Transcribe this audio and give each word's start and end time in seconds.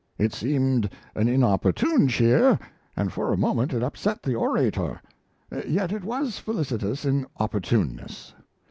It 0.17 0.33
seemed 0.33 0.89
an 1.13 1.27
inopportune 1.27 2.07
cheer, 2.07 2.57
and 2.97 3.13
for 3.13 3.31
a 3.31 3.37
moment 3.37 3.71
it 3.71 3.83
upset 3.83 4.23
the 4.23 4.33
orator: 4.33 4.99
yet 5.67 5.91
it 5.91 6.03
was 6.03 6.39
felicitous 6.39 7.05
in 7.05 7.27
opportuneness. 7.39 8.33